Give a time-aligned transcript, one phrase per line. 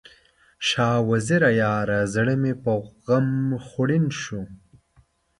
[0.67, 2.73] شاه وزیره یاره، زړه مې په
[3.05, 3.29] غم
[3.65, 4.41] خوړین شو